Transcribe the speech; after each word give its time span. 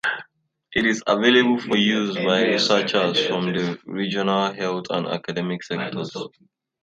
It 0.73 0.87
is 0.87 1.03
available 1.05 1.59
for 1.59 1.77
use 1.77 2.15
by 2.15 2.41
researchers 2.47 3.23
from 3.27 3.53
the 3.53 3.77
regional 3.85 4.51
health 4.51 4.87
and 4.89 5.05
academic 5.05 5.61
sectors. 5.61 6.17